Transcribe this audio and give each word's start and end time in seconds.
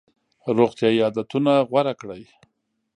روغتیایي 0.57 0.99
عادتونه 1.05 1.51
غوره 1.69 1.93
کړئ. 2.01 2.23